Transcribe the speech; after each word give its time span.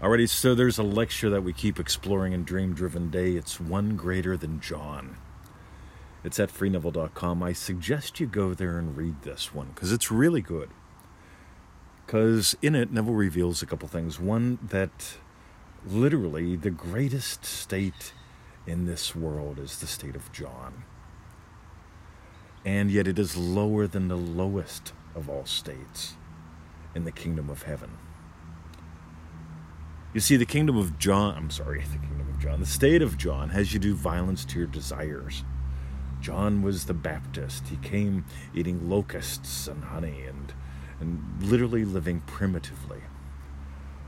Alrighty, 0.00 0.28
so 0.28 0.54
there's 0.54 0.78
a 0.78 0.84
lecture 0.84 1.28
that 1.28 1.42
we 1.42 1.52
keep 1.52 1.80
exploring 1.80 2.32
in 2.32 2.44
Dream 2.44 2.72
Driven 2.72 3.10
Day. 3.10 3.32
It's 3.32 3.58
One 3.58 3.96
Greater 3.96 4.36
Than 4.36 4.60
John. 4.60 5.16
It's 6.22 6.38
at 6.38 6.52
freeneville.com. 6.52 7.42
I 7.42 7.52
suggest 7.52 8.20
you 8.20 8.28
go 8.28 8.54
there 8.54 8.78
and 8.78 8.96
read 8.96 9.22
this 9.22 9.52
one 9.52 9.72
because 9.74 9.90
it's 9.90 10.08
really 10.08 10.40
good. 10.40 10.70
Because 12.06 12.56
in 12.62 12.76
it, 12.76 12.92
Neville 12.92 13.14
reveals 13.14 13.60
a 13.60 13.66
couple 13.66 13.88
things. 13.88 14.20
One, 14.20 14.60
that 14.62 15.16
literally 15.84 16.54
the 16.54 16.70
greatest 16.70 17.44
state 17.44 18.12
in 18.68 18.86
this 18.86 19.16
world 19.16 19.58
is 19.58 19.80
the 19.80 19.88
state 19.88 20.14
of 20.14 20.30
John. 20.30 20.84
And 22.64 22.92
yet 22.92 23.08
it 23.08 23.18
is 23.18 23.36
lower 23.36 23.88
than 23.88 24.06
the 24.06 24.16
lowest 24.16 24.92
of 25.16 25.28
all 25.28 25.44
states 25.44 26.14
in 26.94 27.02
the 27.02 27.10
kingdom 27.10 27.50
of 27.50 27.64
heaven. 27.64 27.90
You 30.14 30.20
see, 30.20 30.36
the 30.36 30.46
kingdom 30.46 30.78
of 30.78 30.98
John, 30.98 31.36
I'm 31.36 31.50
sorry, 31.50 31.82
the 31.82 31.98
kingdom 31.98 32.28
of 32.30 32.40
John, 32.40 32.60
the 32.60 32.66
state 32.66 33.02
of 33.02 33.18
John 33.18 33.50
has 33.50 33.74
you 33.74 33.78
do 33.78 33.94
violence 33.94 34.44
to 34.46 34.58
your 34.58 34.66
desires. 34.66 35.44
John 36.20 36.62
was 36.62 36.86
the 36.86 36.94
Baptist. 36.94 37.68
He 37.68 37.76
came 37.76 38.24
eating 38.54 38.88
locusts 38.88 39.68
and 39.68 39.84
honey 39.84 40.24
and, 40.24 40.54
and 40.98 41.42
literally 41.42 41.84
living 41.84 42.22
primitively. 42.26 43.02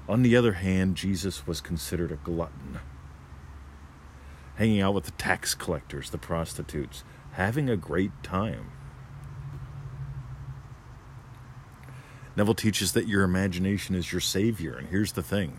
On 0.09 0.23
the 0.23 0.37
other 0.37 0.55
hand, 0.55 0.97
Jesus 0.97 1.47
was 1.47 1.61
considered 1.61 2.11
a 2.11 2.17
glutton, 2.17 2.81
hanging 4.57 4.81
out 4.81 4.95
with 4.95 5.05
the 5.05 5.13
tax 5.13 5.55
collectors, 5.55 6.11
the 6.11 6.19
prostitutes, 6.19 7.05
having 7.33 7.69
a 7.69 7.77
great 7.77 8.11
time. 8.23 8.73
Neville 12.37 12.55
teaches 12.55 12.93
that 12.93 13.09
your 13.09 13.23
imagination 13.23 13.95
is 13.95 14.13
your 14.13 14.21
savior. 14.21 14.77
And 14.77 14.89
here's 14.89 15.13
the 15.13 15.23
thing 15.23 15.59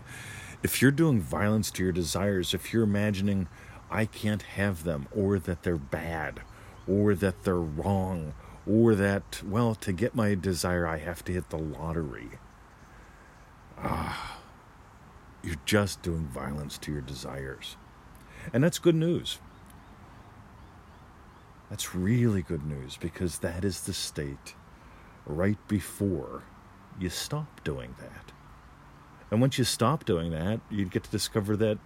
if 0.62 0.80
you're 0.80 0.90
doing 0.90 1.20
violence 1.20 1.70
to 1.72 1.82
your 1.82 1.92
desires, 1.92 2.54
if 2.54 2.72
you're 2.72 2.84
imagining, 2.84 3.48
I 3.90 4.06
can't 4.06 4.42
have 4.42 4.84
them, 4.84 5.08
or 5.14 5.38
that 5.38 5.62
they're 5.62 5.76
bad, 5.76 6.40
or 6.86 7.14
that 7.14 7.42
they're 7.42 7.56
wrong, 7.56 8.34
or 8.66 8.94
that, 8.94 9.42
well, 9.44 9.74
to 9.76 9.92
get 9.92 10.14
my 10.14 10.34
desire, 10.34 10.86
I 10.86 10.98
have 10.98 11.24
to 11.24 11.32
hit 11.32 11.50
the 11.50 11.58
lottery. 11.58 12.30
Ah, 13.76 14.38
you're 15.42 15.56
just 15.66 16.02
doing 16.02 16.26
violence 16.26 16.78
to 16.78 16.92
your 16.92 17.00
desires. 17.00 17.76
And 18.52 18.62
that's 18.62 18.78
good 18.78 18.94
news. 18.94 19.38
That's 21.70 21.94
really 21.94 22.42
good 22.42 22.64
news 22.64 22.96
because 22.96 23.38
that 23.38 23.64
is 23.64 23.80
the 23.80 23.94
state 23.94 24.54
right 25.26 25.58
before 25.68 26.42
you 26.98 27.08
stop 27.10 27.62
doing 27.64 27.94
that. 28.00 28.32
And 29.30 29.40
once 29.40 29.58
you 29.58 29.64
stop 29.64 30.04
doing 30.04 30.30
that, 30.32 30.60
you 30.70 30.84
get 30.84 31.04
to 31.04 31.10
discover 31.10 31.56
that 31.56 31.78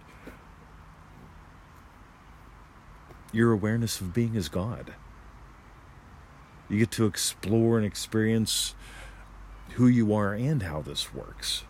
your 3.31 3.51
awareness 3.51 4.01
of 4.01 4.13
being 4.13 4.35
is 4.35 4.49
God. 4.49 4.93
You 6.69 6.79
get 6.79 6.91
to 6.91 7.05
explore 7.05 7.77
and 7.77 7.85
experience 7.85 8.75
who 9.75 9.87
you 9.87 10.13
are 10.13 10.33
and 10.33 10.63
how 10.63 10.81
this 10.81 11.13
works. 11.13 11.63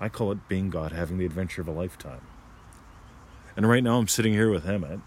I 0.00 0.08
call 0.08 0.32
it 0.32 0.48
being 0.48 0.68
God, 0.68 0.92
having 0.92 1.16
the 1.16 1.24
adventure 1.24 1.62
of 1.62 1.68
a 1.68 1.72
lifetime. 1.72 2.26
And 3.56 3.68
right 3.68 3.82
now 3.82 3.98
I'm 3.98 4.08
sitting 4.08 4.32
here 4.32 4.50
with 4.50 4.68
Emmett. 4.68 5.00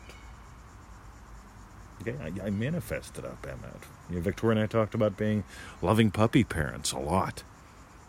Okay, 2.02 2.16
I, 2.22 2.48
I 2.48 2.50
manifested 2.50 3.26
up 3.26 3.46
Emmett. 3.46 3.84
You 4.10 4.16
know, 4.18 4.22
Victoria 4.22 4.58
and 4.58 4.64
I 4.64 4.68
talked 4.68 4.94
about 4.94 5.18
being 5.18 5.44
loving 5.82 6.12
puppy 6.12 6.44
parents 6.44 6.92
a 6.92 7.00
lot. 7.00 7.44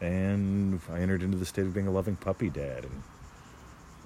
And 0.01 0.81
I 0.91 1.01
entered 1.01 1.23
into 1.23 1.37
the 1.37 1.47
state 1.47 1.67
of 1.67 1.75
being 1.75 1.87
a 1.87 1.91
loving 1.91 2.17
puppy 2.17 2.51
dad. 2.51 2.85
And 2.85 3.03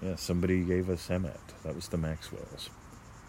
yeah, 0.02 0.16
somebody 0.16 0.62
gave 0.62 0.88
us 0.88 1.10
Emmett. 1.10 1.40
That 1.64 1.74
was 1.74 1.88
the 1.88 1.98
Maxwells. 1.98 2.70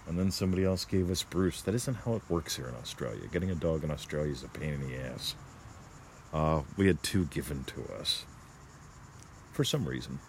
And 0.07 0.19
then 0.19 0.31
somebody 0.31 0.63
else 0.63 0.85
gave 0.85 1.09
us 1.09 1.23
Bruce. 1.23 1.61
That 1.61 1.75
isn't 1.75 1.93
how 1.93 2.13
it 2.15 2.21
works 2.29 2.55
here 2.55 2.67
in 2.67 2.75
Australia. 2.75 3.28
Getting 3.31 3.51
a 3.51 3.55
dog 3.55 3.83
in 3.83 3.91
Australia 3.91 4.31
is 4.31 4.44
a 4.44 4.47
pain 4.47 4.73
in 4.73 4.89
the 4.89 4.95
ass. 4.97 5.35
Uh, 6.33 6.61
we 6.78 6.88
had 6.88 7.01
two 7.03 7.25
given 7.25 7.63
to 7.66 7.83
us 7.99 8.25
for 9.51 9.63
some 9.63 9.85
reason. 9.85 10.19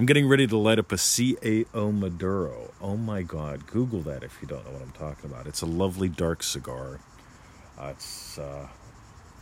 I'm 0.00 0.06
getting 0.06 0.28
ready 0.28 0.46
to 0.46 0.56
light 0.56 0.78
up 0.78 0.92
a 0.92 0.94
CAO 0.94 1.92
Maduro. 1.92 2.72
Oh 2.80 2.96
my 2.96 3.20
God. 3.20 3.66
Google 3.66 4.00
that 4.00 4.22
if 4.22 4.38
you 4.40 4.48
don't 4.48 4.64
know 4.64 4.70
what 4.70 4.80
I'm 4.80 4.92
talking 4.92 5.30
about. 5.30 5.46
It's 5.46 5.60
a 5.60 5.66
lovely 5.66 6.08
dark 6.08 6.42
cigar. 6.42 7.00
Uh, 7.78 7.88
it's 7.88 8.38
uh, 8.38 8.68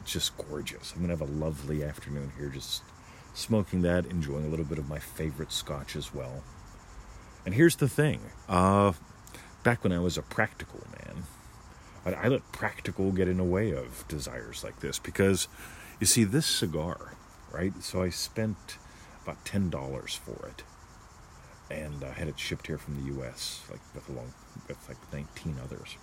just 0.05 0.37
gorgeous. 0.37 0.91
I'm 0.91 0.99
going 0.99 1.17
to 1.17 1.25
have 1.25 1.31
a 1.31 1.33
lovely 1.33 1.85
afternoon 1.85 2.33
here 2.37 2.49
just 2.49 2.83
smoking 3.35 3.83
that, 3.83 4.07
enjoying 4.07 4.47
a 4.47 4.49
little 4.49 4.65
bit 4.65 4.79
of 4.79 4.89
my 4.89 4.99
favorite 4.99 5.53
scotch 5.53 5.95
as 5.95 6.13
well. 6.13 6.43
And 7.47 7.55
here's 7.55 7.77
the 7.77 7.89
thing 7.89 8.21
uh, 8.49 8.95
back 9.63 9.85
when 9.85 9.93
I 9.93 10.01
was 10.01 10.19
a 10.19 10.23
practical 10.23 10.81
man, 10.91 11.23
I, 12.05 12.25
I 12.25 12.27
let 12.27 12.51
practical 12.51 13.13
get 13.13 13.29
in 13.29 13.37
the 13.37 13.45
way 13.45 13.71
of 13.71 14.05
desires 14.09 14.65
like 14.65 14.81
this 14.81 14.99
because 14.99 15.47
you 16.01 16.07
see, 16.07 16.25
this 16.25 16.47
cigar, 16.47 17.13
right? 17.53 17.81
So 17.81 18.03
I 18.03 18.09
spent 18.09 18.77
about 19.29 19.45
ten 19.45 19.69
dollars 19.69 20.15
for 20.15 20.49
it, 20.49 20.63
and 21.71 22.03
I 22.03 22.13
had 22.13 22.29
it 22.29 22.39
shipped 22.39 22.67
here 22.67 22.79
from 22.79 22.97
the 22.97 23.13
U.S. 23.15 23.63
like 23.71 23.81
with 23.95 24.09
along 24.09 24.33
with 24.67 24.89
like 24.89 24.97
19 25.13 25.57
others. 25.63 25.97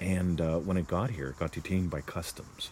And 0.00 0.40
uh, 0.40 0.58
when 0.58 0.78
it 0.78 0.86
got 0.88 1.10
here, 1.10 1.28
it 1.28 1.38
got 1.38 1.52
detained 1.52 1.90
by 1.90 2.00
customs, 2.00 2.70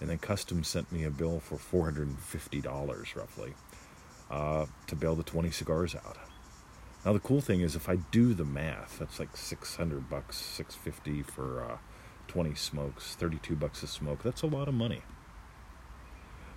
and 0.00 0.08
then 0.08 0.18
customs 0.18 0.68
sent 0.68 0.90
me 0.90 1.04
a 1.04 1.10
bill 1.10 1.40
for 1.40 1.58
450 1.58 2.60
dollars 2.62 3.14
roughly 3.14 3.52
uh, 4.30 4.64
to 4.86 4.96
bail 4.96 5.14
the 5.14 5.22
20 5.22 5.50
cigars 5.50 5.94
out. 5.94 6.16
Now 7.04 7.12
the 7.12 7.20
cool 7.20 7.42
thing 7.42 7.60
is, 7.60 7.76
if 7.76 7.88
I 7.88 7.96
do 7.96 8.32
the 8.32 8.44
math, 8.46 8.98
that's 8.98 9.20
like 9.20 9.36
600 9.36 10.08
bucks, 10.08 10.38
650 10.38 11.22
for 11.22 11.62
uh, 11.62 11.76
20 12.28 12.54
smokes, 12.54 13.14
32 13.16 13.56
bucks 13.56 13.82
a 13.82 13.86
smoke. 13.86 14.22
That's 14.22 14.42
a 14.42 14.46
lot 14.46 14.68
of 14.68 14.74
money. 14.74 15.02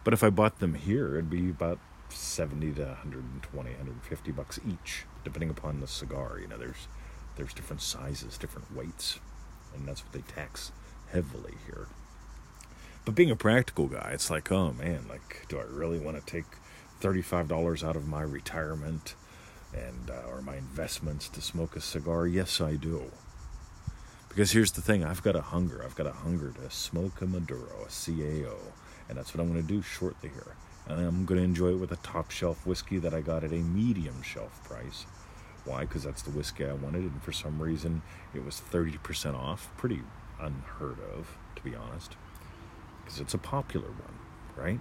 But 0.06 0.14
if 0.14 0.24
I 0.24 0.30
bought 0.30 0.60
them 0.60 0.76
here, 0.76 1.16
it'd 1.16 1.32
be 1.32 1.50
about 1.50 1.80
70 2.10 2.74
to 2.74 2.82
120 2.82 3.70
150 3.70 4.32
bucks 4.32 4.60
each 4.68 5.06
depending 5.24 5.50
upon 5.50 5.80
the 5.80 5.88
cigar. 5.88 6.40
You 6.40 6.48
know 6.48 6.58
there's 6.58 6.88
there's 7.38 7.54
different 7.54 7.82
sizes 7.82 8.38
different 8.38 8.76
weights 8.76 9.20
and 9.74 9.88
that's 9.88 10.04
what 10.04 10.14
they 10.14 10.22
tax 10.22 10.72
heavily 11.12 11.56
here. 11.66 11.88
But 13.04 13.16
being 13.16 13.32
a 13.32 13.36
practical 13.36 13.88
guy 13.88 14.12
it's 14.14 14.30
like 14.30 14.52
oh 14.52 14.74
man 14.74 15.06
like 15.10 15.46
do 15.50 15.60
i 15.60 15.64
really 15.64 16.00
want 16.00 16.18
to 16.18 16.26
take 16.26 16.46
$35 17.02 17.84
out 17.88 17.96
of 17.96 18.08
my 18.08 18.22
retirement 18.22 19.16
and 19.74 20.10
uh, 20.10 20.30
or 20.30 20.42
my 20.42 20.56
investments 20.56 21.28
to 21.30 21.42
smoke 21.42 21.76
a 21.76 21.82
cigar? 21.82 22.28
Yes 22.28 22.62
i 22.62 22.76
do. 22.76 23.12
Because 24.30 24.52
here's 24.52 24.72
the 24.72 24.82
thing 24.82 25.04
i've 25.04 25.24
got 25.24 25.36
a 25.36 25.42
hunger. 25.42 25.84
I've 25.84 25.96
got 25.96 26.08
a 26.08 26.12
hunger 26.12 26.52
to 26.52 26.70
smoke 26.70 27.22
a 27.22 27.26
maduro 27.26 27.84
a 27.86 27.90
cao 27.90 28.56
and 29.08 29.18
that's 29.18 29.34
what 29.34 29.42
i'm 29.42 29.52
going 29.52 29.62
to 29.62 29.68
do 29.68 29.82
shortly 29.82 30.30
here 30.30 30.56
I'm 30.88 31.26
going 31.26 31.40
to 31.40 31.44
enjoy 31.44 31.70
it 31.70 31.80
with 31.80 31.92
a 31.92 31.98
top 31.98 32.32
shelf 32.32 32.66
whiskey 32.66 33.00
that 33.00 33.14
I 33.14 33.22
got 33.22 33.44
at 33.44 33.52
a 33.52 33.56
medium 33.56 34.22
shelf 34.22 34.64
price. 34.64 35.06
Why? 35.66 35.82
Because 35.82 36.04
that's 36.04 36.22
the 36.22 36.30
whiskey 36.30 36.66
I 36.66 36.74
wanted, 36.74 37.04
and 37.04 37.24
for 37.24 37.32
some 37.32 37.62
reason 37.62 38.04
it 38.34 38.46
was 38.46 38.62
30% 38.72 39.34
off. 39.36 39.70
Pretty 39.78 40.02
unheard 40.40 40.98
of, 41.18 41.38
to 41.56 41.64
be 41.64 41.76
honest, 41.76 42.16
because 43.04 43.20
it's 43.20 43.34
a 43.34 43.40
popular 43.40 43.88
one, 43.88 44.20
right? 44.56 44.80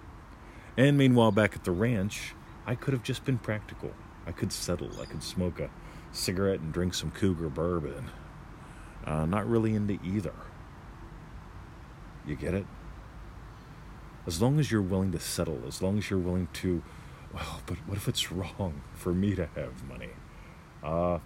And 0.77 0.97
meanwhile, 0.97 1.31
back 1.31 1.55
at 1.55 1.63
the 1.63 1.71
ranch, 1.71 2.33
I 2.67 2.75
could 2.75 2.93
have 2.93 3.03
just 3.03 3.25
been 3.25 3.39
practical. 3.39 3.91
I 4.27 4.31
could 4.31 4.51
settle. 4.51 4.89
I 5.01 5.05
could 5.05 5.23
smoke 5.23 5.59
a 5.59 5.69
cigarette 6.11 6.59
and 6.59 6.73
drink 6.73 6.93
some 6.93 7.11
cougar 7.11 7.49
bourbon. 7.49 8.09
Uh, 9.05 9.25
not 9.25 9.47
really 9.47 9.73
into 9.73 9.99
either. 10.03 10.33
You 12.25 12.35
get 12.35 12.53
it? 12.53 12.65
As 14.27 14.41
long 14.41 14.59
as 14.59 14.71
you're 14.71 14.81
willing 14.81 15.11
to 15.11 15.19
settle, 15.19 15.61
as 15.67 15.81
long 15.81 15.97
as 15.97 16.09
you're 16.09 16.19
willing 16.19 16.47
to, 16.53 16.81
well, 17.33 17.61
but 17.65 17.77
what 17.87 17.97
if 17.97 18.07
it's 18.07 18.31
wrong 18.31 18.81
for 18.93 19.13
me 19.13 19.35
to 19.35 19.47
have 19.55 19.83
money? 19.87 20.09
Uh, 20.83 21.19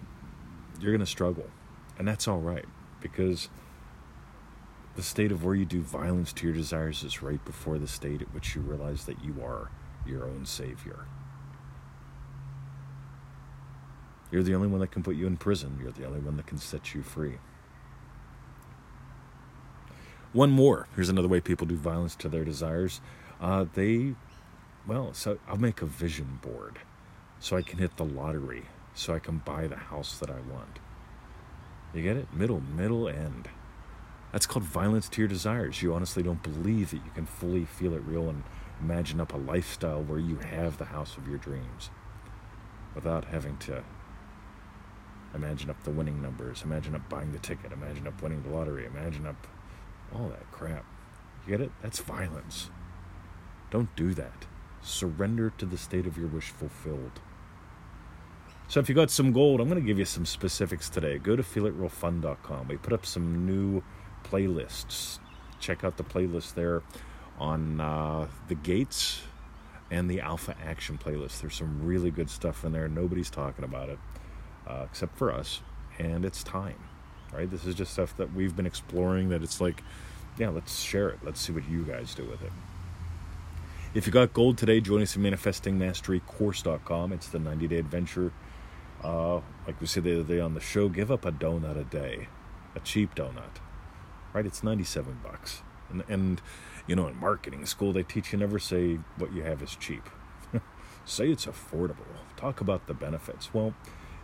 you're 0.80 0.92
going 0.92 1.00
to 1.00 1.06
struggle. 1.06 1.46
And 1.98 2.08
that's 2.08 2.26
all 2.26 2.40
right 2.40 2.64
because 3.00 3.48
the 4.96 5.02
state 5.02 5.32
of 5.32 5.44
where 5.44 5.54
you 5.54 5.64
do 5.64 5.80
violence 5.80 6.32
to 6.34 6.46
your 6.46 6.54
desires 6.54 7.02
is 7.02 7.22
right 7.22 7.42
before 7.44 7.78
the 7.78 7.88
state 7.88 8.22
at 8.22 8.34
which 8.34 8.54
you 8.54 8.60
realize 8.60 9.04
that 9.06 9.22
you 9.24 9.36
are 9.42 9.70
your 10.06 10.24
own 10.24 10.44
savior. 10.44 11.06
You're 14.30 14.42
the 14.42 14.54
only 14.54 14.68
one 14.68 14.80
that 14.80 14.92
can 14.92 15.02
put 15.02 15.16
you 15.16 15.26
in 15.26 15.36
prison. 15.36 15.78
You're 15.82 15.92
the 15.92 16.06
only 16.06 16.20
one 16.20 16.36
that 16.36 16.46
can 16.46 16.58
set 16.58 16.94
you 16.94 17.02
free. 17.02 17.38
One 20.32 20.50
more. 20.50 20.86
Here's 20.94 21.08
another 21.08 21.26
way 21.26 21.40
people 21.40 21.66
do 21.66 21.76
violence 21.76 22.14
to 22.16 22.28
their 22.28 22.44
desires. 22.44 23.00
Uh, 23.40 23.66
they, 23.74 24.14
well, 24.86 25.12
so 25.12 25.38
I'll 25.48 25.56
make 25.56 25.82
a 25.82 25.86
vision 25.86 26.38
board 26.40 26.78
so 27.40 27.56
I 27.56 27.62
can 27.62 27.78
hit 27.78 27.96
the 27.96 28.04
lottery, 28.04 28.66
so 28.94 29.12
I 29.12 29.18
can 29.18 29.38
buy 29.38 29.66
the 29.66 29.76
house 29.76 30.18
that 30.18 30.30
I 30.30 30.40
want. 30.52 30.78
You 31.92 32.02
get 32.02 32.16
it? 32.16 32.32
Middle, 32.32 32.60
middle, 32.60 33.08
end. 33.08 33.48
That's 34.30 34.46
called 34.46 34.64
violence 34.64 35.08
to 35.08 35.20
your 35.20 35.26
desires. 35.26 35.82
You 35.82 35.94
honestly 35.94 36.22
don't 36.22 36.42
believe 36.44 36.90
that 36.90 36.98
you 37.04 37.10
can 37.12 37.26
fully 37.26 37.64
feel 37.64 37.94
it 37.94 38.02
real 38.06 38.28
and 38.28 38.44
imagine 38.80 39.20
up 39.20 39.34
a 39.34 39.36
lifestyle 39.36 40.02
where 40.02 40.20
you 40.20 40.36
have 40.36 40.78
the 40.78 40.84
house 40.84 41.16
of 41.16 41.26
your 41.26 41.38
dreams 41.38 41.90
without 42.94 43.24
having 43.24 43.56
to 43.58 43.82
imagine 45.34 45.70
up 45.70 45.82
the 45.82 45.90
winning 45.90 46.22
numbers, 46.22 46.62
imagine 46.62 46.94
up 46.94 47.08
buying 47.08 47.32
the 47.32 47.38
ticket, 47.38 47.72
imagine 47.72 48.06
up 48.06 48.22
winning 48.22 48.42
the 48.44 48.50
lottery, 48.50 48.86
imagine 48.86 49.26
up 49.26 49.48
all 50.14 50.28
that 50.28 50.50
crap. 50.50 50.84
You 51.46 51.56
get 51.56 51.60
it? 51.60 51.72
That's 51.82 52.00
violence. 52.00 52.70
Don't 53.70 53.94
do 53.96 54.14
that. 54.14 54.46
Surrender 54.82 55.50
to 55.58 55.66
the 55.66 55.78
state 55.78 56.06
of 56.06 56.16
your 56.16 56.28
wish 56.28 56.48
fulfilled. 56.48 57.20
So 58.68 58.78
if 58.78 58.88
you 58.88 58.94
got 58.94 59.10
some 59.10 59.32
gold, 59.32 59.60
I'm 59.60 59.68
going 59.68 59.80
to 59.80 59.86
give 59.86 59.98
you 59.98 60.04
some 60.04 60.24
specifics 60.24 60.88
today. 60.88 61.18
Go 61.18 61.34
to 61.34 61.42
feelitrealfun.com. 61.42 62.68
We 62.68 62.76
put 62.76 62.92
up 62.92 63.04
some 63.04 63.44
new 63.44 63.82
playlists. 64.22 65.18
Check 65.58 65.82
out 65.84 65.96
the 65.96 66.04
playlist 66.04 66.54
there 66.54 66.82
on 67.38 67.80
uh, 67.80 68.28
the 68.48 68.54
Gates 68.54 69.22
and 69.90 70.08
the 70.08 70.20
Alpha 70.20 70.54
Action 70.64 70.98
playlist. 70.98 71.40
There's 71.40 71.56
some 71.56 71.84
really 71.84 72.10
good 72.10 72.30
stuff 72.30 72.64
in 72.64 72.72
there. 72.72 72.88
Nobody's 72.88 73.30
talking 73.30 73.64
about 73.64 73.88
it 73.88 73.98
uh, 74.66 74.86
except 74.88 75.16
for 75.16 75.32
us, 75.32 75.62
and 75.98 76.24
it's 76.24 76.42
time. 76.44 76.78
Right? 77.32 77.50
This 77.50 77.64
is 77.64 77.74
just 77.74 77.92
stuff 77.92 78.16
that 78.16 78.34
we've 78.34 78.56
been 78.56 78.66
exploring. 78.66 79.28
That 79.28 79.42
it's 79.42 79.60
like, 79.60 79.82
yeah, 80.38 80.48
let's 80.48 80.80
share 80.80 81.08
it. 81.10 81.20
Let's 81.22 81.40
see 81.40 81.52
what 81.52 81.68
you 81.68 81.84
guys 81.84 82.14
do 82.14 82.24
with 82.24 82.42
it. 82.42 82.52
If 83.92 84.06
you 84.06 84.12
got 84.12 84.32
gold 84.32 84.56
today, 84.56 84.80
join 84.80 85.02
us 85.02 85.16
at 85.16 85.22
manifestingmasterycourse.com. 85.22 87.12
It's 87.12 87.28
the 87.28 87.38
90 87.38 87.68
day 87.68 87.78
adventure. 87.78 88.32
Uh, 89.02 89.40
like 89.66 89.80
we 89.80 89.86
said 89.86 90.04
the 90.04 90.20
other 90.20 90.34
day 90.34 90.40
on 90.40 90.54
the 90.54 90.60
show, 90.60 90.88
give 90.88 91.10
up 91.10 91.24
a 91.24 91.32
donut 91.32 91.76
a 91.78 91.84
day, 91.84 92.28
a 92.76 92.80
cheap 92.80 93.14
donut. 93.14 93.58
Right? 94.32 94.46
It's 94.46 94.62
97 94.62 95.20
bucks. 95.24 95.62
And, 95.88 96.04
and 96.08 96.40
you 96.86 96.94
know, 96.94 97.08
in 97.08 97.16
marketing 97.18 97.66
school, 97.66 97.92
they 97.92 98.02
teach 98.02 98.32
you 98.32 98.38
never 98.38 98.58
say 98.58 98.98
what 99.16 99.32
you 99.32 99.42
have 99.42 99.62
is 99.62 99.74
cheap. 99.74 100.08
say 101.04 101.30
it's 101.30 101.46
affordable. 101.46 102.06
Talk 102.36 102.60
about 102.60 102.86
the 102.86 102.94
benefits. 102.94 103.52
Well, 103.52 103.74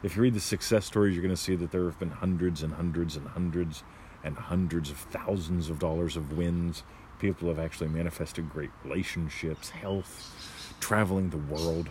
if 0.03 0.17
you 0.17 0.23
read 0.23 0.35
the 0.35 0.41
success 0.41 0.87
stories, 0.87 1.15
you're 1.15 1.23
going 1.23 1.35
to 1.35 1.41
see 1.41 1.57
that 1.57 1.71
there 1.71 1.85
have 1.85 1.99
been 1.99 2.11
hundreds 2.11 2.63
and 2.63 2.75
hundreds 2.75 3.17
and 3.17 3.29
hundreds 3.29 3.83
and 4.23 4.37
hundreds 4.37 4.91
of 4.91 4.99
thousands 4.99 5.71
of 5.71 5.79
dollars 5.79 6.17
of 6.17 6.37
wins. 6.37 6.83
People 7.19 7.49
have 7.49 7.59
actually 7.59 7.89
manifested 7.89 8.51
great 8.51 8.71
relationships, 8.85 9.71
health, 9.71 10.77
traveling 10.81 11.31
the 11.31 11.39
world. 11.39 11.89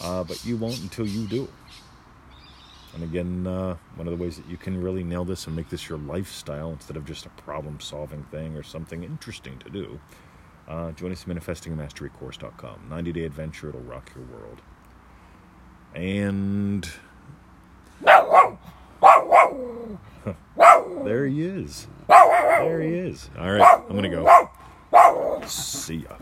Uh, 0.00 0.24
but 0.24 0.44
you 0.44 0.56
won't 0.56 0.80
until 0.82 1.06
you 1.06 1.26
do. 1.26 1.48
And 2.94 3.02
again, 3.04 3.46
uh, 3.46 3.76
one 3.94 4.06
of 4.06 4.16
the 4.16 4.22
ways 4.22 4.36
that 4.36 4.46
you 4.46 4.58
can 4.58 4.82
really 4.82 5.02
nail 5.02 5.24
this 5.24 5.46
and 5.46 5.56
make 5.56 5.70
this 5.70 5.88
your 5.88 5.98
lifestyle 5.98 6.70
instead 6.72 6.96
of 6.96 7.06
just 7.06 7.24
a 7.24 7.30
problem 7.30 7.80
solving 7.80 8.24
thing 8.24 8.54
or 8.56 8.62
something 8.62 9.02
interesting 9.02 9.58
to 9.60 9.70
do, 9.70 9.98
uh, 10.68 10.92
join 10.92 11.10
us 11.12 11.22
at 11.22 11.28
manifestingmasterycourse.com. 11.28 12.86
90 12.90 13.12
day 13.12 13.24
adventure, 13.24 13.70
it'll 13.70 13.80
rock 13.80 14.10
your 14.14 14.24
world. 14.26 14.60
And. 15.94 16.88
There 21.04 21.26
he 21.26 21.42
is. 21.42 21.86
There 22.08 22.80
he 22.80 22.94
is. 22.94 23.30
All 23.38 23.50
right, 23.50 23.82
I'm 23.88 23.96
going 23.96 24.02
to 24.02 24.08
go. 24.10 24.50
See 25.46 25.96
ya. 26.08 26.16